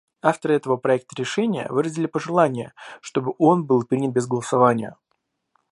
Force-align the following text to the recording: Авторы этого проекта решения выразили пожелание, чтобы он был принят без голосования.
Авторы 0.23 0.55
этого 0.55 0.77
проекта 0.77 1.15
решения 1.15 1.67
выразили 1.69 2.07
пожелание, 2.07 2.73
чтобы 3.01 3.35
он 3.37 3.65
был 3.67 3.83
принят 3.83 4.11
без 4.11 4.25
голосования. 4.25 4.97